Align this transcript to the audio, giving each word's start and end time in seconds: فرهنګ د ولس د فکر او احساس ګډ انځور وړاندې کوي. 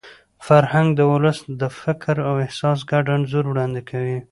فرهنګ 0.47 0.87
د 0.95 1.01
ولس 1.11 1.39
د 1.61 1.63
فکر 1.81 2.15
او 2.29 2.35
احساس 2.45 2.79
ګډ 2.91 3.05
انځور 3.15 3.45
وړاندې 3.47 3.81
کوي. 3.89 4.17